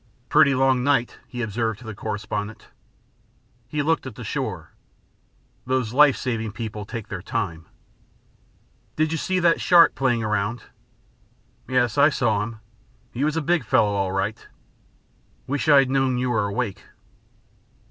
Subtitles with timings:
[0.29, 2.69] "Pretty long night," he observed to the correspondent.
[3.67, 4.71] He looked at the shore.
[5.67, 7.67] "Those life saving people take their time."
[8.95, 10.63] "Did you see that shark playing around?"
[11.67, 12.61] "Yes, I saw him.
[13.11, 14.47] He was a big fellow, all right."
[15.45, 16.81] "Wish I had known you were awake."